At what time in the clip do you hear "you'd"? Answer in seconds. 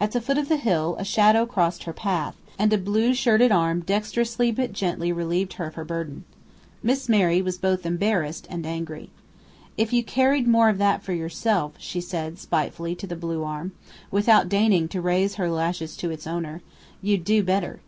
17.00-17.22